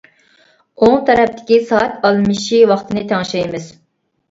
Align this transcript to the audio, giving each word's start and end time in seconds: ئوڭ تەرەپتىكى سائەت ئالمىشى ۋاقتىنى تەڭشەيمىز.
ئوڭ 0.85 0.95
تەرەپتىكى 1.09 1.59
سائەت 1.73 2.09
ئالمىشى 2.11 2.65
ۋاقتىنى 2.75 3.07
تەڭشەيمىز. 3.15 3.71